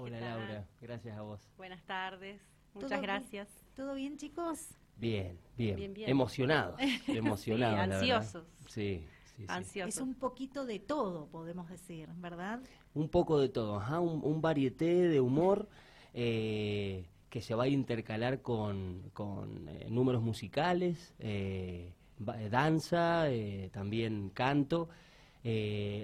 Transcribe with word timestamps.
Hola 0.00 0.20
Laura, 0.20 0.64
gracias 0.80 1.18
a 1.18 1.22
vos. 1.22 1.40
Buenas 1.56 1.82
tardes, 1.82 2.40
muchas 2.72 3.02
gracias. 3.02 3.48
¿Todo 3.74 3.94
bien 3.94 4.16
chicos? 4.16 4.68
Bien, 4.96 5.36
bien, 5.56 5.92
bien, 5.92 6.08
emocionados, 6.08 6.80
emocionados. 7.08 7.96
ansiosos. 7.96 8.46
Sí, 8.68 9.04
sí, 9.36 9.44
Ansiosos. 9.48 9.96
Es 9.96 10.00
un 10.00 10.14
poquito 10.14 10.66
de 10.66 10.78
todo, 10.78 11.26
podemos 11.26 11.68
decir, 11.68 12.08
¿verdad? 12.18 12.60
Un 12.94 13.08
poco 13.08 13.40
de 13.40 13.48
todo, 13.48 13.76
ajá, 13.76 13.98
un, 13.98 14.20
un 14.24 14.40
varieté 14.40 15.08
de 15.08 15.20
humor. 15.20 15.68
Eh, 16.14 17.04
que 17.28 17.42
se 17.42 17.54
va 17.54 17.64
a 17.64 17.68
intercalar 17.68 18.40
con, 18.40 19.10
con 19.12 19.68
eh, 19.68 19.86
números 19.90 20.22
musicales, 20.22 21.14
eh, 21.18 21.92
danza, 22.18 23.26
también 23.70 24.30
canto. 24.30 24.88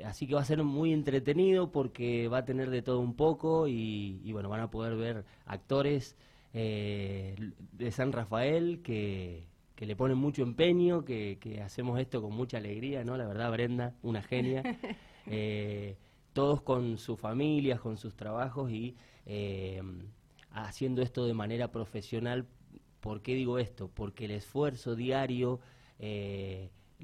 Así 0.04 0.26
que 0.26 0.34
va 0.34 0.40
a 0.40 0.44
ser 0.44 0.62
muy 0.62 0.92
entretenido 0.92 1.70
porque 1.70 2.28
va 2.28 2.38
a 2.38 2.44
tener 2.44 2.70
de 2.70 2.82
todo 2.82 3.00
un 3.00 3.14
poco 3.14 3.68
y, 3.68 4.20
y 4.24 4.32
bueno, 4.32 4.48
van 4.48 4.60
a 4.60 4.70
poder 4.70 4.96
ver 4.96 5.24
actores 5.44 6.16
eh, 6.56 7.34
de 7.72 7.90
San 7.90 8.12
Rafael 8.12 8.80
que, 8.80 9.48
que, 9.74 9.86
le 9.86 9.96
ponen 9.96 10.16
mucho 10.16 10.42
empeño, 10.42 11.04
que, 11.04 11.38
que, 11.40 11.60
hacemos 11.60 11.98
esto 11.98 12.22
con 12.22 12.32
mucha 12.32 12.58
alegría, 12.58 13.02
¿no? 13.02 13.16
La 13.16 13.26
verdad, 13.26 13.50
Brenda, 13.50 13.94
una 14.02 14.22
genia. 14.22 14.62
Eh, 15.26 15.96
todos 16.34 16.60
con 16.60 16.98
sus 16.98 17.18
familias, 17.18 17.80
con 17.80 17.96
sus 17.96 18.14
trabajos 18.14 18.70
y 18.70 18.94
eh, 19.24 19.80
haciendo 20.50 21.00
esto 21.00 21.24
de 21.24 21.32
manera 21.32 21.72
profesional. 21.72 22.46
¿Por 23.00 23.22
qué 23.22 23.34
digo 23.34 23.58
esto? 23.58 23.88
Porque 23.88 24.26
el 24.26 24.32
esfuerzo 24.32 24.94
diario, 24.94 25.60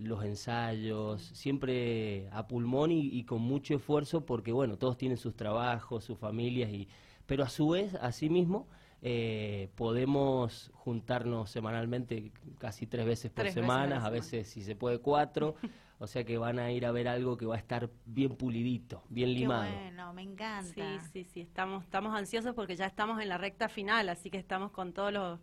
los 0.00 0.24
ensayos, 0.24 1.22
siempre 1.34 2.28
a 2.32 2.46
pulmón 2.48 2.90
y, 2.90 3.00
y, 3.00 3.24
con 3.24 3.42
mucho 3.42 3.74
esfuerzo, 3.74 4.24
porque 4.24 4.52
bueno, 4.52 4.76
todos 4.78 4.96
tienen 4.96 5.18
sus 5.18 5.36
trabajos, 5.36 6.04
sus 6.04 6.18
familias, 6.18 6.70
y, 6.70 6.88
pero 7.26 7.44
a 7.44 7.48
su 7.48 7.68
vez, 7.70 7.94
a 7.94 8.12
sí 8.12 8.28
mismo, 8.28 8.66
eh, 9.02 9.70
podemos 9.76 10.70
juntarnos 10.74 11.48
semanalmente 11.48 12.32
casi 12.58 12.86
tres 12.86 13.06
veces 13.06 13.30
por 13.30 13.48
semana, 13.50 14.04
a 14.04 14.10
veces 14.10 14.46
si 14.46 14.62
se 14.62 14.76
puede 14.76 14.98
cuatro, 14.98 15.54
o 15.98 16.06
sea 16.06 16.24
que 16.24 16.36
van 16.36 16.58
a 16.58 16.70
ir 16.70 16.84
a 16.84 16.92
ver 16.92 17.08
algo 17.08 17.38
que 17.38 17.46
va 17.46 17.54
a 17.54 17.58
estar 17.58 17.88
bien 18.04 18.36
pulidito, 18.36 19.02
bien 19.08 19.32
limado. 19.32 19.72
bueno, 19.72 20.12
me 20.12 20.22
encanta. 20.22 20.74
Sí, 20.74 21.06
sí, 21.12 21.24
sí, 21.24 21.40
estamos, 21.40 21.84
estamos 21.84 22.14
ansiosos 22.14 22.54
porque 22.54 22.76
ya 22.76 22.84
estamos 22.84 23.22
en 23.22 23.30
la 23.30 23.38
recta 23.38 23.70
final, 23.70 24.10
así 24.10 24.28
que 24.28 24.36
estamos 24.36 24.70
con 24.70 24.92
todos 24.92 25.12
los, 25.12 25.40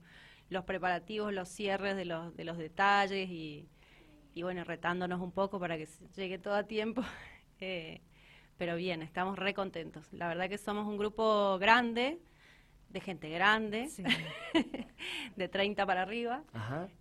los 0.50 0.64
preparativos, 0.64 1.34
los 1.34 1.50
cierres 1.50 1.96
de 1.96 2.06
los, 2.06 2.36
de 2.36 2.44
los 2.44 2.60
detalles 2.60 3.28
y, 3.28 3.68
y 4.38 4.44
bueno, 4.44 4.64
retándonos 4.64 5.20
un 5.20 5.32
poco 5.32 5.60
para 5.60 5.78
que 5.78 5.88
llegue 6.16 6.38
todo 6.38 6.56
a 6.56 6.64
tiempo. 6.64 7.02
Eh, 7.60 8.02
pero 8.60 8.76
bien, 8.76 9.02
estamos 9.02 9.40
re 9.40 9.56
contentos. 9.56 10.14
La 10.14 10.28
verdad 10.28 10.48
que 10.48 10.60
somos 10.60 10.86
un 10.86 10.96
grupo 10.96 11.58
grande, 11.58 12.20
de 12.90 13.02
gente 13.02 13.32
grande, 13.32 13.90
de 15.36 15.48
30 15.48 15.84
para 15.88 16.04
arriba. 16.04 16.44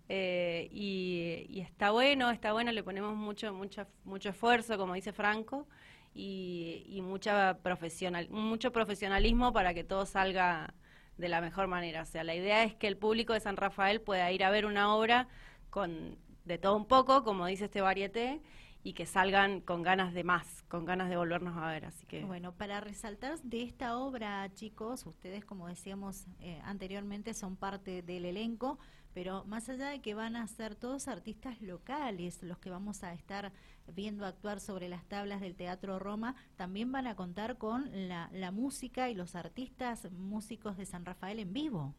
Eh, 0.09 0.67
y, 0.71 1.59
está 1.61 1.91
bueno, 1.91 2.31
está 2.31 2.53
bueno, 2.53 2.71
le 2.71 2.81
ponemos 2.81 3.15
mucho, 3.15 3.53
mucho, 3.53 3.85
mucho 4.03 4.29
esfuerzo, 4.29 4.79
como 4.79 4.95
dice 4.95 5.13
Franco, 5.13 5.67
y, 6.15 6.99
mucha 7.03 7.59
profesional, 7.61 8.27
mucho 8.31 8.71
profesionalismo 8.71 9.53
para 9.53 9.75
que 9.75 9.83
todo 9.83 10.07
salga 10.07 10.73
de 11.17 11.29
la 11.29 11.39
mejor 11.39 11.67
manera. 11.67 12.01
O 12.01 12.05
sea, 12.05 12.23
la 12.23 12.33
idea 12.33 12.63
es 12.63 12.73
que 12.73 12.87
el 12.87 12.97
público 12.97 13.33
de 13.33 13.41
San 13.41 13.57
Rafael 13.57 14.01
pueda 14.01 14.31
ir 14.31 14.43
a 14.43 14.49
ver 14.49 14.65
una 14.65 14.95
obra 14.95 15.27
con 15.69 16.17
de 16.47 16.57
todo 16.57 16.75
un 16.75 16.85
poco, 16.85 17.23
como 17.23 17.45
dice 17.45 17.65
este 17.65 17.81
varieté, 17.81 18.41
y 18.83 18.93
que 18.93 19.05
salgan 19.05 19.59
con 19.59 19.83
ganas 19.83 20.13
de 20.13 20.23
más, 20.23 20.63
con 20.69 20.85
ganas 20.85 21.09
de 21.09 21.17
volvernos 21.17 21.57
a 21.57 21.67
ver. 21.67 21.85
Así 21.85 22.05
que 22.05 22.23
bueno, 22.23 22.53
para 22.53 22.79
resaltar 22.79 23.37
de 23.41 23.63
esta 23.63 23.97
obra, 23.97 24.49
chicos, 24.53 25.05
ustedes 25.05 25.43
como 25.43 25.67
decíamos 25.67 26.25
eh, 26.39 26.61
anteriormente 26.63 27.33
son 27.33 27.57
parte 27.57 28.01
del 28.01 28.23
elenco, 28.23 28.79
pero 29.13 29.43
más 29.45 29.67
allá 29.67 29.89
de 29.89 29.99
que 29.99 30.13
van 30.13 30.35
a 30.35 30.47
ser 30.47 30.75
todos 30.75 31.07
artistas 31.07 31.61
locales 31.61 32.41
los 32.43 32.59
que 32.59 32.69
vamos 32.69 33.03
a 33.03 33.13
estar 33.13 33.51
viendo 33.93 34.25
actuar 34.25 34.59
sobre 34.59 34.89
las 34.89 35.03
tablas 35.05 35.41
del 35.41 35.55
Teatro 35.55 35.99
Roma, 35.99 36.35
también 36.55 36.91
van 36.91 37.07
a 37.07 37.15
contar 37.15 37.57
con 37.57 37.89
la, 38.07 38.29
la 38.31 38.51
música 38.51 39.09
y 39.09 39.15
los 39.15 39.35
artistas 39.35 40.09
músicos 40.11 40.77
de 40.77 40.85
San 40.85 41.03
Rafael 41.03 41.39
en 41.39 41.51
vivo. 41.51 41.93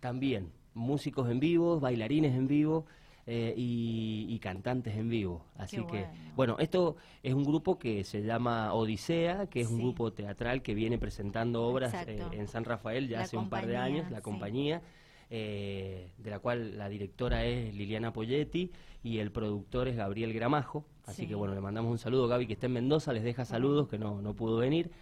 También, 0.00 0.50
músicos 0.74 1.28
en 1.30 1.40
vivo, 1.40 1.78
bailarines 1.78 2.34
en 2.34 2.46
vivo. 2.46 2.86
Eh, 3.28 3.54
y, 3.56 4.38
cantantes 4.38 4.94
en 4.94 5.08
vivo. 5.08 5.44
Así 5.56 5.84
que, 5.90 6.06
bueno. 6.36 6.56
esto 6.60 6.94
es 7.24 7.34
un 7.34 7.42
grupo 7.42 7.76
que 7.76 8.04
se 8.04 8.22
llama 8.22 8.72
Odisea, 8.72 9.48
que 9.48 9.62
es 9.62 9.68
un 9.68 9.78
grupo 9.78 10.12
teatral 10.12 10.62
que 10.62 10.74
viene 10.74 10.98
presentando 10.98 11.66
obras 11.66 11.92
eh, 12.06 12.22
en 12.30 12.46
San 12.46 12.64
Rafael 12.64 13.08
ya 13.08 13.22
hace 13.22 13.36
un 13.36 13.48
par 13.48 13.66
de 13.66 13.76
años, 13.76 14.08
la 14.12 14.20
compañía. 14.20 14.80
Eh, 15.28 16.12
de 16.18 16.30
la 16.30 16.38
cual 16.38 16.78
la 16.78 16.88
directora 16.88 17.44
es 17.44 17.74
Liliana 17.74 18.12
Poyetti 18.12 18.70
y 19.02 19.18
el 19.18 19.32
productor 19.32 19.88
es 19.88 19.96
Gabriel 19.96 20.32
Gramajo. 20.32 20.84
Así 21.04 21.26
que 21.26 21.34
bueno, 21.34 21.52
le 21.52 21.60
mandamos 21.60 21.90
un 21.90 21.98
saludo 21.98 22.26
a 22.26 22.28
Gaby 22.28 22.46
que 22.46 22.52
está 22.52 22.66
en 22.66 22.74
Mendoza, 22.74 23.12
les 23.12 23.24
deja 23.24 23.44
saludos, 23.44 23.88
que 23.88 23.98
no, 23.98 24.22
no 24.22 24.34
pudo 24.34 24.58
venir. 24.58 24.92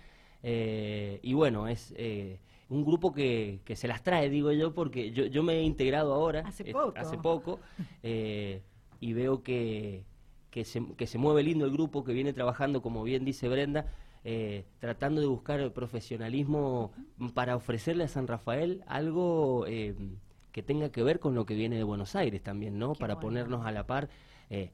y 0.43 1.35
bueno, 1.35 1.69
es 1.69 1.95
un 2.69 2.85
grupo 2.85 3.13
que, 3.13 3.61
que, 3.65 3.77
se 3.77 3.89
las 3.89 4.03
trae, 4.03 4.31
digo 4.31 4.53
yo, 4.53 4.75
porque 4.75 5.11
yo, 5.11 5.27
yo 5.27 5.43
me 5.43 5.55
he 5.55 5.63
integrado 5.63 6.15
ahora, 6.15 6.41
hace 6.47 6.65
poco, 6.73 6.95
hace 6.97 7.19
poco 7.19 7.61
eh, 8.03 8.63
y 9.01 9.13
veo 9.13 9.43
que, 9.43 10.05
que, 10.51 10.65
se, 10.65 10.83
que 10.97 11.07
se 11.07 11.19
mueve 11.19 11.43
lindo 11.43 11.65
el 11.67 11.73
grupo, 11.73 12.05
que 12.05 12.13
viene 12.13 12.33
trabajando, 12.33 12.81
como 12.81 13.03
bien 13.03 13.25
dice 13.25 13.49
Brenda, 13.49 13.87
eh, 14.25 14.65
tratando 14.79 15.21
de 15.21 15.27
buscar 15.27 15.61
el 15.61 15.73
profesionalismo 15.73 16.93
para 17.35 17.57
ofrecerle 17.57 18.05
a 18.05 18.09
San 18.09 18.27
Rafael 18.27 18.83
algo 18.87 19.67
eh, 19.67 19.95
que 20.51 20.63
tenga 20.63 20.91
que 20.91 21.03
ver 21.03 21.21
con 21.21 21.35
lo 21.35 21.45
que 21.45 21.55
viene 21.55 21.77
de 21.77 21.85
Buenos 21.85 22.17
Aires 22.17 22.43
también, 22.43 22.79
¿no? 22.79 22.95
para 22.95 23.21
ponernos 23.21 23.67
a 23.67 23.73
la 23.73 23.87
par. 23.87 24.09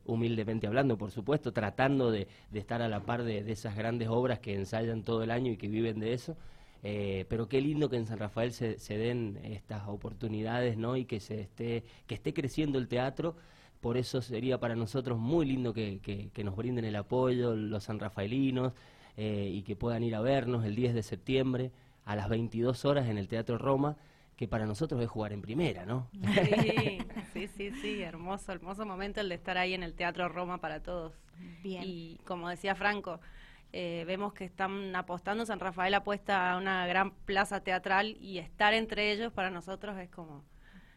humildemente 0.04 0.66
hablando, 0.66 0.96
por 0.96 1.10
supuesto, 1.10 1.52
tratando 1.52 2.10
de, 2.12 2.28
de 2.50 2.58
estar 2.60 2.82
a 2.82 2.88
la 2.88 3.00
par 3.00 3.24
de, 3.24 3.42
de 3.42 3.52
esas 3.52 3.74
grandes 3.74 4.08
obras 4.08 4.38
que 4.38 4.54
ensayan 4.54 5.02
todo 5.02 5.22
el 5.22 5.30
año 5.30 5.50
y 5.50 5.56
que 5.56 5.68
viven 5.68 5.98
de 5.98 6.12
eso. 6.12 6.36
Eh, 6.82 7.26
pero 7.28 7.48
qué 7.48 7.60
lindo 7.60 7.91
que 7.91 7.96
en 7.96 8.06
San 8.06 8.18
Rafael 8.18 8.52
se, 8.52 8.76
den 8.96 9.38
estas 9.42 9.86
oportunidades, 9.86 10.76
¿no? 10.76 10.96
Y 10.96 11.04
que 11.04 11.20
se 11.20 11.41
esté, 11.41 11.84
que 12.06 12.14
esté 12.14 12.32
creciendo 12.32 12.78
el 12.78 12.88
teatro. 12.88 13.36
Por 13.80 13.96
eso 13.96 14.22
sería 14.22 14.58
para 14.58 14.76
nosotros 14.76 15.18
muy 15.18 15.46
lindo 15.46 15.72
que, 15.72 16.00
que, 16.00 16.44
nos 16.44 16.56
brinden 16.56 16.84
el 16.84 16.96
apoyo 16.96 17.54
los 17.54 17.84
sanrafaelinos 17.84 18.72
eh, 19.16 19.50
y 19.52 19.62
que 19.62 19.76
puedan 19.76 20.02
ir 20.02 20.14
a 20.14 20.20
vernos 20.20 20.64
el 20.64 20.74
10 20.74 20.94
de 20.94 21.02
septiembre 21.02 21.72
a 22.04 22.16
las 22.16 22.28
22 22.28 22.84
horas 22.84 23.08
en 23.08 23.18
el 23.18 23.28
Teatro 23.28 23.56
Roma, 23.56 23.97
que 24.36 24.48
para 24.48 24.66
nosotros 24.66 25.02
es 25.02 25.08
jugar 25.08 25.32
en 25.32 25.42
primera, 25.42 25.86
¿no? 25.86 26.08
Sí, 26.12 26.98
sí, 27.32 27.47
sí, 27.47 27.70
sí, 27.80 28.02
hermoso, 28.02 28.52
hermoso 28.52 28.84
momento 28.84 29.20
el 29.20 29.28
de 29.28 29.34
estar 29.34 29.56
ahí 29.56 29.74
en 29.74 29.82
el 29.82 29.94
Teatro 29.94 30.28
Roma 30.28 30.58
para 30.58 30.82
todos. 30.82 31.12
Bien. 31.62 31.82
Y 31.84 32.18
como 32.24 32.48
decía 32.48 32.74
Franco, 32.74 33.20
eh, 33.72 34.04
vemos 34.06 34.32
que 34.32 34.44
están 34.44 34.94
apostando, 34.97 35.47
San 35.47 35.60
Rafael 35.60 35.94
apuesta 35.94 36.53
a 36.53 36.58
una 36.58 36.86
gran 36.86 37.12
plaza 37.12 37.60
teatral 37.60 38.16
y 38.20 38.38
estar 38.38 38.75
entre 38.75 39.12
ellos 39.12 39.32
para 39.32 39.50
nosotros 39.50 39.97
es 39.98 40.10
como 40.10 40.44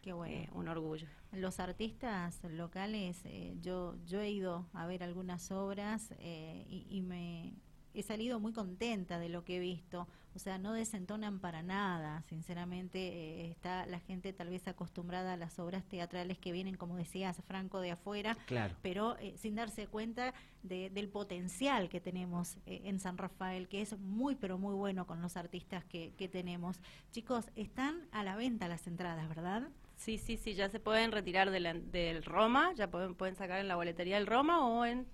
eh, 0.05 0.49
un 0.53 0.67
orgullo. 0.67 1.07
Los 1.31 1.59
artistas 1.59 2.43
locales, 2.43 3.21
eh, 3.25 3.55
yo, 3.61 3.95
yo 4.05 4.21
he 4.21 4.29
ido 4.29 4.67
a 4.73 4.85
ver 4.85 5.03
algunas 5.03 5.51
obras 5.51 6.13
y, 6.19 6.85
y 6.89 7.01
me 7.01 7.53
he 7.93 8.03
salido 8.03 8.39
muy 8.39 8.53
contenta 8.53 9.19
de 9.19 9.29
lo 9.29 9.43
que 9.43 9.57
he 9.57 9.59
visto. 9.59 10.07
O 10.35 10.39
sea, 10.39 10.57
no 10.57 10.73
desentonan 10.73 11.39
para 11.39 11.61
nada. 11.61 12.23
Sinceramente, 12.27 12.99
eh, 12.99 13.51
está 13.51 13.85
la 13.85 13.99
gente 13.99 14.33
tal 14.33 14.49
vez 14.49 14.67
acostumbrada 14.67 15.33
a 15.33 15.37
las 15.37 15.59
obras 15.59 15.83
teatrales 15.85 16.39
que 16.39 16.51
vienen, 16.51 16.75
como 16.75 16.97
decías, 16.97 17.37
Franco, 17.45 17.79
de 17.81 17.91
afuera, 17.91 18.35
claro. 18.47 18.75
pero 18.81 19.15
eh, 19.19 19.35
sin 19.37 19.55
darse 19.55 19.87
cuenta 19.87 20.33
del 20.63 21.09
potencial 21.09 21.89
que 21.89 21.99
tenemos 21.99 22.57
eh, 22.65 22.81
en 22.85 22.99
San 22.99 23.17
Rafael, 23.17 23.67
que 23.67 23.81
es 23.81 23.99
muy, 23.99 24.35
pero 24.35 24.57
muy 24.57 24.73
bueno 24.73 25.05
con 25.05 25.21
los 25.21 25.37
artistas 25.37 25.83
que, 25.85 26.13
que 26.17 26.27
tenemos. 26.27 26.79
Chicos, 27.11 27.51
están 27.55 28.07
a 28.11 28.23
la 28.23 28.35
venta 28.35 28.67
las 28.67 28.87
entradas, 28.87 29.27
¿verdad? 29.29 29.67
Sí, 29.97 30.17
sí, 30.17 30.37
sí, 30.37 30.55
ya 30.55 30.69
se 30.69 30.79
pueden 30.79 31.11
retirar 31.11 31.51
del 31.51 32.23
Roma, 32.23 32.73
ya 32.73 32.89
pueden, 32.89 33.13
pueden 33.13 33.35
sacar 33.35 33.59
en 33.59 33.67
la 33.67 33.75
boletería 33.75 34.15
del 34.15 34.25
Roma 34.25 34.65
o 34.65 34.85
en 34.85 35.05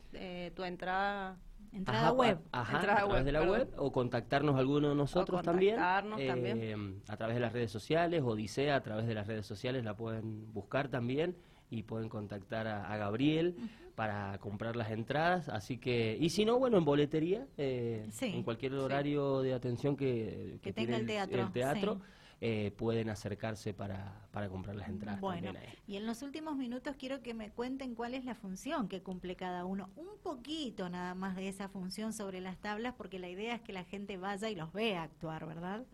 tu 0.56 0.64
entrada 0.64 1.38
Entrada 1.72 2.12
web. 2.12 2.40
Ajá, 2.52 2.78
a 2.78 2.82
través 2.82 3.26
de 3.26 3.32
la 3.32 3.44
web 3.44 3.70
o 3.78 3.92
contactarnos 3.92 4.56
alguno 4.58 4.90
de 4.90 4.96
nosotros 4.96 5.42
también, 5.44 5.78
eh, 6.18 6.76
A 7.08 7.18
través 7.18 7.36
de 7.36 7.42
las 7.42 7.54
redes 7.54 7.72
sociales, 7.72 8.24
Odisea 8.24 8.76
a 8.76 8.82
través 8.82 9.08
de 9.08 9.14
las 9.14 9.28
redes 9.28 9.46
sociales 9.46 9.84
la 9.84 9.96
pueden 9.96 10.52
buscar 10.54 10.90
también 10.90 11.36
y 11.70 11.84
pueden 11.84 12.10
contactar 12.10 12.68
a, 12.68 12.98
Gabriel 12.98 13.56
para 13.96 14.38
comprar 14.40 14.76
las 14.76 14.90
entradas. 14.92 15.50
Así 15.50 15.78
que, 15.78 16.18
y 16.20 16.30
si 16.30 16.46
no, 16.46 16.58
bueno, 16.58 16.78
en 16.78 16.86
boletería, 16.86 17.46
eh, 17.58 18.10
en 18.22 18.44
cualquier 18.44 18.74
horario 18.74 19.42
de 19.42 19.54
atención 19.54 19.96
que, 19.96 20.58
que, 20.64 20.74
tenga 20.74 20.98
el 20.98 21.06
teatro. 21.06 21.42
El 21.42 21.52
teatro 21.52 22.02
eh, 22.42 22.72
pueden 22.78 23.10
acercarse 23.10 23.74
para, 23.74 24.28
para 24.32 24.50
comprar 24.50 24.76
las 24.76 24.90
entradas. 24.90 25.20
Bueno, 25.22 25.54
también 25.54 25.58
ahí. 25.58 25.78
y 25.88 25.98
en 25.98 26.06
los 26.06 26.22
últimos 26.22 26.56
minutos 26.56 26.96
quiero 26.98 27.22
que 27.22 27.34
me 27.34 27.52
cuenten 27.52 27.96
cuál 27.96 28.14
es 28.14 28.26
la 28.26 28.36
función 28.36 28.88
que 28.88 29.02
cumple 29.02 29.36
cada 29.36 29.66
uno. 29.66 29.90
Un 29.96 30.18
poquito 30.24 30.90
nada 30.90 31.16
más 31.16 31.36
de 31.36 31.48
esa 31.50 31.68
función 31.70 32.14
sobre 32.14 32.42
las 32.42 32.58
tablas, 32.60 32.94
porque 32.96 33.20
la 33.20 33.30
idea 33.30 33.56
es 33.56 33.62
que 33.62 33.74
la 33.74 33.84
gente 33.84 34.18
vaya 34.18 34.50
y 34.50 34.56
los 34.56 34.72
vea 34.74 35.04
actuar, 35.04 35.46
¿verdad? 35.46 35.86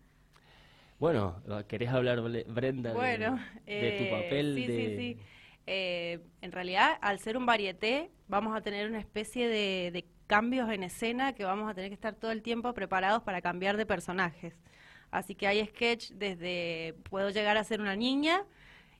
Bueno, 0.98 1.42
¿querés 1.68 1.90
hablar, 1.90 2.20
Brenda, 2.46 2.94
de- 2.94 2.94
Bueno, 2.94 3.38
de, 3.74 3.92
tu 3.92 4.04
eh, 4.04 4.08
papel? 4.08 4.54
sí, 4.54 4.66
de... 4.66 4.76
sí, 4.76 4.96
sí. 4.96 5.20
Eh, 5.66 6.20
en 6.40 6.52
realidad, 6.52 6.96
al 7.02 7.18
ser 7.18 7.36
un 7.36 7.44
varieté, 7.46 8.10
vamos 8.28 8.56
a 8.56 8.62
tener 8.62 8.88
una 8.88 8.98
especie 9.00 9.48
de, 9.48 9.90
de 9.92 10.06
cambios 10.26 10.70
en 10.70 10.82
escena 10.84 11.34
que 11.34 11.44
vamos 11.44 11.68
a 11.70 11.74
tener 11.74 11.90
que 11.90 11.94
estar 11.94 12.14
todo 12.14 12.30
el 12.30 12.42
tiempo 12.42 12.72
preparados 12.72 13.22
para 13.22 13.42
cambiar 13.42 13.76
de 13.76 13.84
personajes. 13.86 14.54
Así 15.10 15.34
que 15.34 15.46
hay 15.46 15.64
sketch 15.66 16.10
desde 16.12 16.94
puedo 17.10 17.30
llegar 17.30 17.56
a 17.56 17.64
ser 17.64 17.80
una 17.80 17.96
niña, 17.96 18.42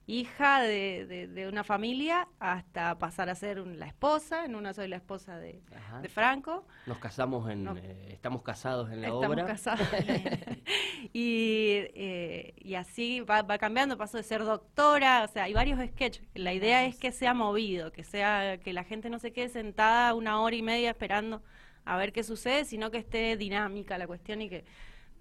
hija 0.06 0.60
de, 0.62 1.04
de- 1.06 1.26
de 1.26 1.48
una 1.48 1.64
familia, 1.64 2.28
hasta 2.38 2.96
pasar 2.96 3.28
a 3.28 3.34
ser 3.34 3.60
un- 3.60 3.78
la 3.80 3.86
esposa. 3.86 4.44
En 4.44 4.54
una 4.54 4.72
soy 4.72 4.86
la 4.88 4.96
esposa 4.96 5.36
de, 5.38 5.60
Franco. 6.08 6.64
Nos 6.86 6.98
casamos 6.98 7.50
en... 7.50 7.66
Eh, 7.76 8.12
estamos 8.12 8.42
casados 8.42 8.90
en 8.92 9.02
la 9.02 9.08
Estamos 9.08 9.26
obra. 9.26 9.44
casados. 9.46 9.80
y, 11.12 11.70
eh, 11.94 12.54
y 12.58 12.74
así 12.74 13.20
va, 13.20 13.42
va 13.42 13.58
cambiando, 13.58 13.96
paso 13.96 14.16
de 14.16 14.22
ser 14.22 14.44
doctora, 14.44 15.24
o 15.24 15.28
sea, 15.28 15.44
hay 15.44 15.52
varios 15.54 15.80
sketches. 15.84 16.24
La 16.34 16.52
idea 16.52 16.84
es 16.84 16.96
que 16.96 17.12
sea 17.12 17.34
movido, 17.34 17.92
que 17.92 18.04
sea 18.04 18.58
que 18.58 18.72
la 18.72 18.84
gente 18.84 19.10
no 19.10 19.18
se 19.18 19.32
quede 19.32 19.48
sentada 19.48 20.14
una 20.14 20.40
hora 20.40 20.56
y 20.56 20.62
media 20.62 20.90
esperando 20.90 21.42
a 21.84 21.96
ver 21.96 22.12
qué 22.12 22.22
sucede, 22.22 22.64
sino 22.64 22.90
que 22.90 22.98
esté 22.98 23.36
dinámica 23.36 23.98
la 23.98 24.06
cuestión 24.06 24.42
y 24.42 24.48
que 24.48 24.64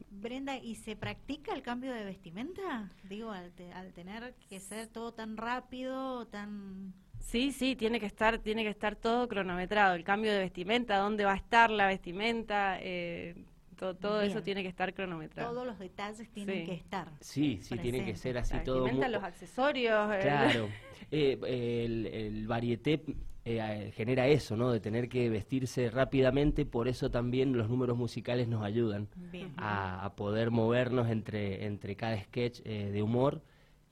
Brenda, 0.09 0.57
¿y 0.57 0.75
se 0.75 0.95
practica 0.95 1.53
el 1.53 1.62
cambio 1.62 1.94
de 1.94 2.03
vestimenta? 2.03 2.92
Digo, 3.03 3.31
al, 3.31 3.51
te- 3.51 3.71
al 3.74 3.94
tener 3.94 4.33
que 4.50 4.59
ser 4.59 4.88
todo 4.88 5.13
tan 5.13 5.38
rápido, 5.38 6.25
tan... 6.27 6.94
sí, 7.19 7.51
sí, 7.51 7.75
tiene 7.75 8.00
que 8.00 8.06
estar, 8.06 8.39
tiene 8.39 8.63
que 8.63 8.69
estar 8.69 8.95
todo 8.95 9.27
cronometrado, 9.27 9.94
el 9.95 10.03
cambio 10.03 10.31
de 10.31 10.39
vestimenta, 10.39 10.97
dónde 10.97 11.25
va 11.25 11.33
a 11.33 11.38
estar 11.38 11.69
la 11.69 11.88
vestimenta, 11.88 12.77
eh, 12.81 13.36
to- 13.75 13.95
todo 13.95 14.21
eso 14.21 14.42
tiene 14.42 14.63
que 14.63 14.69
estar 14.69 14.94
cronometrado. 14.94 15.51
Todos 15.51 15.68
los 15.68 15.77
detalles 15.80 16.30
tienen 16.31 16.62
Sí. 16.62 16.65
que 16.65 16.74
estar. 16.74 17.12
Sí, 17.19 17.59
sí, 17.62 17.77
tiene 17.77 18.03
que 18.06 18.15
ser 18.15 18.38
así 18.38 18.53
la 18.56 18.63
todo. 18.63 18.83
vestimenta, 18.83 19.09
los 19.09 19.24
accesorios, 19.24 20.12
el- 20.13 20.21
Claro. 20.21 20.69
Eh, 21.12 21.38
el, 21.86 22.07
el 22.07 22.47
varieté 22.47 23.00
eh, 23.47 23.92
genera 23.95 24.27
eso, 24.27 24.57
¿no? 24.57 24.71
De 24.71 24.80
tener 24.80 25.07
que 25.07 25.30
vestirse 25.30 25.92
rápidamente, 25.92 26.65
por 26.65 26.88
eso 26.88 27.12
también 27.12 27.56
los 27.56 27.69
números 27.69 27.95
musicales 27.95 28.47
nos 28.47 28.63
ayudan 28.63 29.07
a, 29.56 30.03
a 30.03 30.15
poder 30.15 30.50
movernos 30.50 31.09
entre, 31.09 31.65
entre 31.65 31.95
cada 31.95 32.19
sketch 32.24 32.62
eh, 32.65 32.89
de 32.92 33.03
humor. 33.03 33.44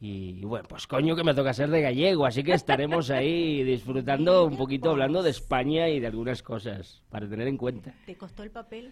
Y, 0.02 0.40
y 0.42 0.44
bueno, 0.44 0.68
pues 0.68 0.88
coño 0.88 1.16
que 1.16 1.24
me 1.24 1.36
toca 1.36 1.54
ser 1.54 1.70
de 1.70 1.82
gallego, 1.82 2.26
así 2.26 2.44
que 2.44 2.54
estaremos 2.54 3.12
ahí 3.12 3.64
disfrutando 3.74 4.46
un 4.46 4.58
poquito, 4.58 4.90
hablando 4.90 5.22
de 5.22 5.30
España 5.30 5.88
y 5.88 6.00
de 6.00 6.08
algunas 6.08 6.42
cosas 6.42 7.04
para 7.10 7.30
tener 7.30 7.48
en 7.48 7.58
cuenta. 7.58 7.94
¿Te 8.08 8.16
costó 8.16 8.42
el 8.42 8.50
papel? 8.50 8.92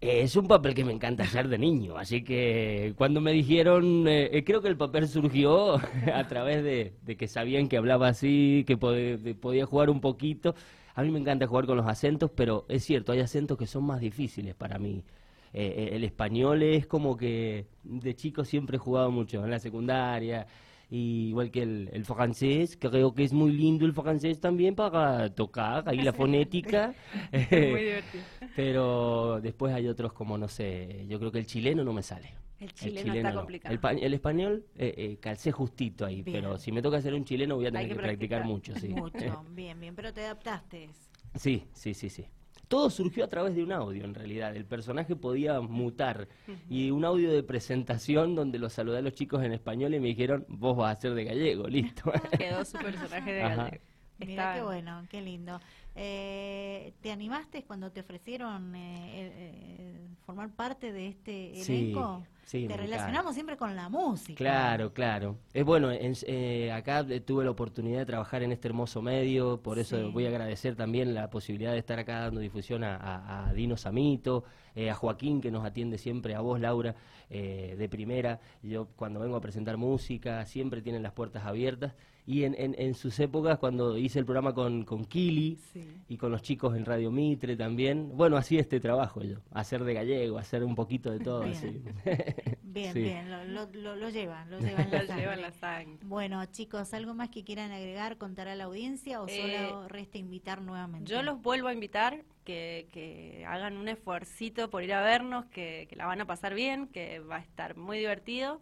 Es 0.00 0.36
un 0.36 0.46
papel 0.46 0.74
que 0.74 0.84
me 0.84 0.92
encanta 0.92 1.24
hacer 1.24 1.48
de 1.48 1.58
niño, 1.58 1.96
así 1.96 2.22
que 2.22 2.94
cuando 2.96 3.20
me 3.20 3.32
dijeron, 3.32 4.06
eh, 4.06 4.30
eh, 4.32 4.44
creo 4.44 4.62
que 4.62 4.68
el 4.68 4.76
papel 4.76 5.08
surgió 5.08 5.74
a 6.14 6.28
través 6.28 6.62
de, 6.62 6.92
de 7.02 7.16
que 7.16 7.26
sabían 7.26 7.68
que 7.68 7.76
hablaba 7.78 8.06
así, 8.06 8.64
que 8.64 8.76
podía 8.76 9.66
jugar 9.66 9.90
un 9.90 10.00
poquito. 10.00 10.54
A 10.94 11.02
mí 11.02 11.10
me 11.10 11.18
encanta 11.18 11.48
jugar 11.48 11.66
con 11.66 11.76
los 11.76 11.86
acentos, 11.88 12.30
pero 12.32 12.64
es 12.68 12.84
cierto, 12.84 13.10
hay 13.10 13.20
acentos 13.20 13.58
que 13.58 13.66
son 13.66 13.84
más 13.84 14.00
difíciles 14.00 14.54
para 14.54 14.78
mí. 14.78 15.04
Eh, 15.52 15.90
el 15.92 16.04
español 16.04 16.62
es 16.62 16.86
como 16.86 17.16
que 17.16 17.66
de 17.82 18.14
chico 18.14 18.44
siempre 18.44 18.76
he 18.76 18.80
jugado 18.80 19.10
mucho, 19.10 19.44
en 19.44 19.50
la 19.50 19.58
secundaria, 19.58 20.46
y 20.90 21.28
igual 21.28 21.50
que 21.50 21.62
el, 21.62 21.90
el 21.92 22.04
francés, 22.04 22.76
creo 22.80 23.14
que 23.14 23.24
es 23.24 23.32
muy 23.32 23.52
lindo 23.52 23.84
el 23.84 23.92
francés 23.92 24.40
también 24.40 24.74
para 24.74 25.34
tocar 25.34 25.88
ahí 25.88 26.02
la 26.02 26.12
fonética. 26.12 26.94
Muy 27.50 27.82
divertido. 27.82 28.24
Pero 28.54 29.40
después 29.40 29.72
hay 29.74 29.86
otros 29.88 30.12
como, 30.12 30.36
no 30.38 30.48
sé, 30.48 31.06
yo 31.08 31.18
creo 31.18 31.30
que 31.30 31.38
el 31.38 31.46
chileno 31.46 31.84
no 31.84 31.92
me 31.92 32.02
sale. 32.02 32.34
El 32.60 32.72
chileno 32.74 33.12
está 33.12 33.30
no. 33.30 33.40
complicado. 33.40 33.72
El, 33.72 33.80
pa- 33.80 33.92
el 33.92 34.14
español 34.14 34.64
eh, 34.76 34.94
eh, 34.96 35.16
calcé 35.20 35.52
justito 35.52 36.04
ahí, 36.04 36.22
Bien. 36.22 36.42
pero 36.42 36.58
si 36.58 36.72
me 36.72 36.82
toca 36.82 36.96
hacer 36.96 37.14
un 37.14 37.24
chileno 37.24 37.56
voy 37.56 37.66
a 37.66 37.70
tener 37.70 37.82
Hay 37.82 37.88
que, 37.88 37.94
que 37.94 38.00
practicar, 38.00 38.40
practicar. 38.40 38.44
mucho, 38.44 38.74
sí. 38.74 38.88
Mucho, 38.88 39.44
bien, 39.50 39.78
bien, 39.80 39.94
pero 39.94 40.12
te 40.12 40.24
adaptaste. 40.24 40.90
Sí, 41.34 41.64
sí, 41.72 41.94
sí, 41.94 42.10
sí. 42.10 42.26
Todo 42.68 42.90
surgió 42.90 43.24
a 43.24 43.28
través 43.28 43.54
de 43.54 43.62
un 43.62 43.72
audio, 43.72 44.04
en 44.04 44.14
realidad. 44.14 44.54
El 44.54 44.66
personaje 44.66 45.16
podía 45.16 45.60
mutar. 45.60 46.28
Y 46.68 46.90
un 46.90 47.04
audio 47.04 47.32
de 47.32 47.42
presentación 47.42 48.34
donde 48.34 48.58
los 48.58 48.74
saludé 48.74 48.98
a 48.98 49.02
los 49.02 49.14
chicos 49.14 49.42
en 49.42 49.52
español 49.52 49.94
y 49.94 50.00
me 50.00 50.08
dijeron, 50.08 50.44
vos 50.48 50.76
vas 50.76 50.96
a 50.96 51.00
ser 51.00 51.14
de 51.14 51.24
gallego, 51.24 51.66
listo. 51.68 52.12
Quedó 52.38 52.64
su 52.64 52.76
personaje 52.78 53.32
de 53.32 53.42
Ajá. 53.42 53.56
gallego. 53.64 53.84
Mira 54.18 54.32
Está- 54.32 54.54
qué 54.56 54.62
bueno, 54.64 55.02
qué 55.10 55.22
lindo. 55.22 55.60
Eh, 55.94 56.92
¿Te 57.00 57.10
animaste 57.12 57.64
cuando 57.64 57.90
te 57.90 58.00
ofrecieron 58.00 58.74
eh, 58.74 58.96
eh, 59.14 59.32
eh, 59.38 60.08
formar 60.26 60.50
parte 60.50 60.92
de 60.92 61.08
este 61.08 61.52
Sí, 61.54 61.72
elenco? 61.92 62.22
sí, 62.24 62.37
te 62.50 62.76
relacionamos 62.76 63.34
siempre 63.34 63.56
con 63.56 63.76
la 63.76 63.88
música. 63.88 64.36
Claro, 64.38 64.92
claro. 64.92 65.36
Es 65.52 65.64
bueno, 65.64 65.90
en- 65.92 66.14
eh, 66.26 66.72
acá 66.72 67.00
eh, 67.08 67.20
tuve 67.20 67.44
la 67.44 67.50
oportunidad 67.50 67.98
de 67.98 68.06
trabajar 68.06 68.42
en 68.42 68.52
este 68.52 68.68
hermoso 68.68 69.02
medio, 69.02 69.60
por 69.60 69.78
eso 69.78 69.96
Sí. 69.98 70.10
voy 70.12 70.24
a 70.26 70.28
agradecer 70.28 70.74
también 70.76 71.14
la 71.14 71.30
posibilidad 71.30 71.72
de 71.72 71.78
estar 71.78 71.98
acá 71.98 72.20
dando 72.20 72.40
difusión 72.40 72.84
a, 72.84 72.96
a- 72.96 73.48
a 73.48 73.52
Dino 73.52 73.76
Samito, 73.76 74.44
eh, 74.74 74.90
a 74.90 74.94
Joaquín 74.94 75.40
que 75.40 75.50
nos 75.50 75.64
atiende 75.64 75.98
siempre, 75.98 76.34
a 76.34 76.40
vos 76.40 76.58
Laura, 76.60 76.94
eh, 77.30 77.74
de 77.78 77.88
primera. 77.88 78.40
Yo 78.62 78.86
cuando 78.96 79.20
vengo 79.20 79.36
a 79.36 79.40
presentar 79.40 79.76
música 79.76 80.44
siempre 80.46 80.80
tienen 80.82 81.02
las 81.02 81.12
puertas 81.12 81.44
abiertas. 81.44 81.94
Y 82.26 82.44
en, 82.44 82.54
en- 82.58 82.74
en 82.78 82.92
sus 82.94 83.18
épocas, 83.20 83.58
cuando 83.58 83.96
hice 83.96 84.18
el 84.18 84.26
programa 84.26 84.52
con, 84.52 84.84
con 84.84 85.06
Kili 85.06 85.56
Sí. 85.72 85.82
y 86.10 86.18
con 86.18 86.30
los 86.30 86.42
chicos 86.42 86.76
en 86.76 86.84
Radio 86.84 87.10
Mitre 87.10 87.56
también, 87.56 88.12
bueno, 88.18 88.36
hacía 88.36 88.60
este 88.60 88.80
trabajo 88.80 89.22
yo, 89.22 89.38
hacer 89.50 89.82
de 89.82 89.94
gallego, 89.94 90.36
hacer 90.36 90.62
un 90.62 90.74
poquito 90.74 91.10
de 91.10 91.20
todo. 91.20 91.44
Así. 91.44 91.82
Bien, 92.62 92.92
Sí. 92.92 93.00
bien, 93.00 93.30
lo, 93.30 93.44
lo, 93.44 93.66
lo- 93.72 93.96
lo 93.96 94.08
llevan, 94.10 94.50
lo 94.50 94.58
llevan 94.60 94.90
la 94.92 95.06
sangre. 95.06 95.36
la 95.36 95.52
sangre. 95.52 95.98
Bueno, 96.02 96.44
chicos, 96.46 96.92
¿algo 96.94 97.14
más 97.14 97.30
que 97.30 97.42
quieran 97.44 97.72
agregar, 97.72 98.18
contar 98.18 98.48
a 98.48 98.54
la 98.54 98.64
audiencia 98.64 99.20
o 99.22 99.26
Eh, 99.28 99.40
solo 99.68 99.88
resta 99.88 100.18
invitar 100.18 100.60
nuevamente? 100.62 101.10
Yo 101.10 101.22
los 101.22 101.40
vuelvo 101.42 101.68
a 101.68 101.72
invitar 101.72 102.24
que, 102.44 102.88
que 102.92 103.44
hagan 103.46 103.76
un 103.76 103.88
esfuercito 103.88 104.70
por 104.70 104.82
ir 104.82 104.92
a 104.92 105.00
vernos, 105.02 105.46
que, 105.46 105.86
que 105.88 105.96
la 105.96 106.06
van 106.06 106.20
a 106.20 106.26
pasar 106.26 106.54
bien, 106.54 106.86
que 106.88 107.18
va 107.20 107.36
a 107.36 107.40
estar 107.40 107.76
muy 107.76 107.98
divertido. 107.98 108.60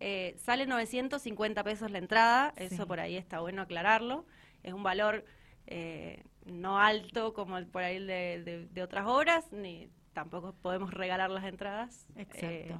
Eh, 0.00 0.34
sale 0.38 0.66
950 0.66 1.64
pesos 1.64 1.90
la 1.90 1.98
entrada, 1.98 2.52
eso 2.56 2.86
por 2.86 3.00
ahí 3.00 3.16
está 3.16 3.40
bueno 3.40 3.62
aclararlo. 3.62 4.26
Es 4.62 4.74
un 4.74 4.82
valor 4.82 5.24
eh, 5.66 6.22
no 6.44 6.78
alto 6.78 7.32
como 7.32 7.56
el 7.58 7.66
por 7.66 7.82
ahí 7.82 7.96
el 7.96 8.06
de, 8.06 8.42
de- 8.44 8.66
de 8.66 8.82
otras 8.82 9.06
obras, 9.06 9.50
ni 9.52 9.88
tampoco 10.12 10.52
podemos 10.60 10.92
regalar 10.92 11.30
las 11.30 11.44
entradas. 11.44 12.06
Exacto. 12.16 12.46
Eh, 12.46 12.76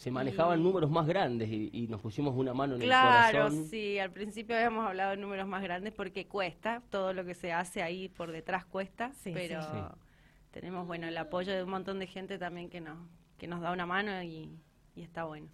Se 0.00 0.10
manejaban 0.10 0.58
Y- 0.60 0.62
números 0.62 0.90
más 0.90 1.06
grandes 1.06 1.50
y, 1.50 1.68
y 1.74 1.86
nos 1.86 2.00
pusimos 2.00 2.34
una 2.34 2.54
mano 2.54 2.74
en 2.76 2.80
Claro, 2.80 3.28
el 3.28 3.44
corazón. 3.44 3.66
sí, 3.66 3.98
al 3.98 4.10
principio 4.10 4.56
habíamos 4.56 4.86
hablado 4.86 5.10
de 5.10 5.18
números 5.18 5.46
más 5.46 5.62
grandes 5.62 5.92
porque 5.92 6.26
cuesta, 6.26 6.82
todo 6.88 7.12
lo 7.12 7.22
que 7.26 7.34
se 7.34 7.52
hace 7.52 7.82
ahí 7.82 8.08
por 8.08 8.32
detrás 8.32 8.64
cuesta, 8.64 9.12
Sí, 9.12 9.30
pero 9.34 9.60
sí. 9.60 9.68
Sí. 9.74 9.78
tenemos 10.52 10.86
bueno 10.86 11.06
el 11.06 11.18
apoyo 11.18 11.52
de 11.52 11.62
un 11.64 11.68
montón 11.68 11.98
de 11.98 12.06
gente 12.06 12.38
también 12.38 12.70
que 12.70 12.80
nos, 12.80 12.96
que 13.36 13.46
nos 13.46 13.60
da 13.60 13.72
una 13.72 13.84
mano 13.84 14.22
y, 14.22 14.58
y 14.96 15.02
está 15.02 15.24
bueno. 15.24 15.48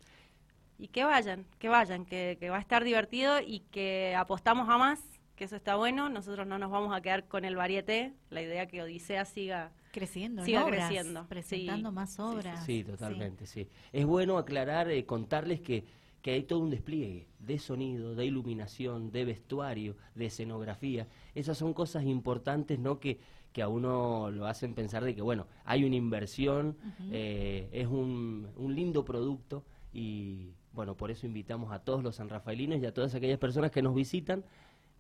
Y 0.78 0.88
que 0.88 1.02
vayan, 1.02 1.44
que 1.58 1.68
vayan, 1.68 2.04
que, 2.06 2.36
que 2.38 2.48
va 2.48 2.58
a 2.58 2.60
estar 2.60 2.84
divertido 2.84 3.40
y 3.40 3.60
que 3.72 4.14
apostamos 4.16 4.68
a 4.68 4.78
más, 4.78 5.02
que 5.34 5.42
eso 5.42 5.56
está 5.56 5.74
bueno, 5.74 6.08
nosotros 6.08 6.46
no 6.46 6.56
nos 6.56 6.70
vamos 6.70 6.94
a 6.94 7.00
quedar 7.00 7.24
con 7.26 7.44
el 7.44 7.56
varieté, 7.56 8.12
la 8.30 8.42
idea 8.42 8.66
que 8.68 8.80
Odisea 8.80 9.24
siga 9.24 9.72
creciendo, 9.96 10.42
en 10.42 10.46
siga 10.46 10.64
obras, 10.64 10.88
creciendo, 10.88 11.26
presentando 11.26 11.88
sí. 11.88 11.94
más 11.94 12.10
Sí, 12.10 12.16
sí, 12.16 12.22
obras. 12.22 12.64
Sí, 12.66 12.84
totalmente, 12.84 13.46
sí. 13.46 13.68
Es 13.92 14.04
bueno 14.04 14.36
aclarar, 14.36 14.90
eh, 14.90 15.06
contarles 15.06 15.60
que, 15.60 15.84
que 16.20 16.32
hay 16.32 16.42
todo 16.42 16.58
un 16.58 16.70
despliegue 16.70 17.28
de 17.38 17.58
sonido, 17.58 18.14
de 18.14 18.26
iluminación, 18.26 19.10
de 19.10 19.24
vestuario, 19.24 19.96
de 20.14 20.26
escenografía. 20.26 21.08
Esas 21.34 21.56
son 21.56 21.72
cosas 21.72 22.04
importantes, 22.04 22.78
¿no? 22.78 23.00
Que, 23.00 23.20
que 23.52 23.62
a 23.62 23.68
uno 23.68 24.30
lo 24.30 24.46
hacen 24.46 24.74
pensar 24.74 25.02
de 25.02 25.14
que, 25.14 25.22
bueno, 25.22 25.46
hay 25.64 25.84
una 25.84 25.96
inversión, 25.96 26.76
eh, 27.10 27.70
es 27.72 27.86
un, 27.86 28.48
un 28.56 28.74
lindo 28.74 29.02
producto 29.02 29.64
y, 29.94 30.50
bueno, 30.74 30.94
por 30.94 31.10
eso 31.10 31.26
invitamos 31.26 31.72
a 31.72 31.78
todos 31.78 32.02
los 32.02 32.16
sanrafaelinos 32.16 32.82
y 32.82 32.84
a 32.84 32.92
todas 32.92 33.14
aquellas 33.14 33.38
personas 33.38 33.70
que 33.70 33.80
nos 33.80 33.94
visitan 33.94 34.44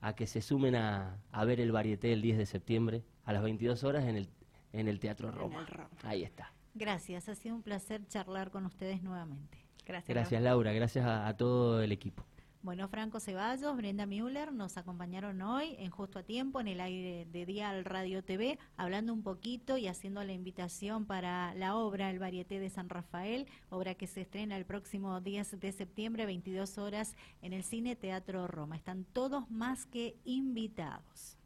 a 0.00 0.14
que 0.14 0.26
se 0.26 0.40
sumen 0.40 0.74
a, 0.74 1.18
a 1.32 1.44
ver 1.44 1.60
el 1.60 1.70
varieté 1.70 2.14
el 2.14 2.22
10 2.22 2.38
de 2.38 2.46
septiembre 2.46 3.02
a 3.24 3.34
las 3.34 3.42
22 3.42 3.84
horas 3.84 4.04
en 4.04 4.16
el, 4.16 4.28
en 4.76 4.88
el 4.88 5.00
Teatro 5.00 5.30
Roma. 5.30 5.60
el 5.60 5.66
Roma. 5.66 5.90
Ahí 6.02 6.22
está. 6.22 6.52
Gracias, 6.74 7.28
ha 7.28 7.34
sido 7.34 7.54
un 7.54 7.62
placer 7.62 8.06
charlar 8.06 8.50
con 8.50 8.66
ustedes 8.66 9.02
nuevamente. 9.02 9.58
Gracias. 9.84 10.14
Gracias 10.14 10.42
Laura, 10.42 10.72
gracias 10.72 11.04
a, 11.06 11.26
a 11.26 11.36
todo 11.36 11.80
el 11.80 11.92
equipo. 11.92 12.24
Bueno, 12.66 12.88
Franco 12.88 13.20
Ceballos, 13.20 13.76
Brenda 13.76 14.06
Müller 14.06 14.52
nos 14.52 14.76
acompañaron 14.76 15.40
hoy 15.40 15.76
en 15.78 15.90
Justo 15.90 16.18
a 16.18 16.22
Tiempo 16.24 16.58
en 16.58 16.66
el 16.66 16.80
aire 16.80 17.24
de 17.30 17.46
Dial 17.46 17.84
Radio 17.84 18.24
TV, 18.24 18.58
hablando 18.76 19.12
un 19.12 19.22
poquito 19.22 19.76
y 19.76 19.86
haciendo 19.86 20.24
la 20.24 20.32
invitación 20.32 21.06
para 21.06 21.54
la 21.54 21.76
obra 21.76 22.10
El 22.10 22.18
Varieté 22.18 22.58
de 22.58 22.68
San 22.68 22.88
Rafael, 22.88 23.46
obra 23.70 23.94
que 23.94 24.08
se 24.08 24.22
estrena 24.22 24.56
el 24.56 24.64
próximo 24.64 25.20
10 25.20 25.60
de 25.60 25.70
septiembre, 25.70 26.26
22 26.26 26.76
horas, 26.78 27.14
en 27.40 27.52
el 27.52 27.62
Cine 27.62 27.94
Teatro 27.94 28.48
Roma. 28.48 28.74
Están 28.74 29.04
todos 29.04 29.48
más 29.48 29.86
que 29.86 30.16
invitados. 30.24 31.38